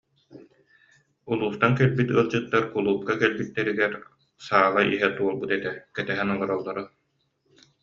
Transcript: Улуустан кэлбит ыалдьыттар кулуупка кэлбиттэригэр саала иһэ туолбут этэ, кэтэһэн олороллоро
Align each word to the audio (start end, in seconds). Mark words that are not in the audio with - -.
Улуустан 1.31 1.71
кэлбит 1.79 2.09
ыалдьыттар 2.15 2.63
кулуупка 2.73 3.13
кэлбиттэригэр 3.21 3.93
саала 4.45 4.81
иһэ 4.95 5.09
туолбут 5.15 5.49
этэ, 5.57 5.71
кэтэһэн 5.95 6.29
олороллоро 6.35 6.83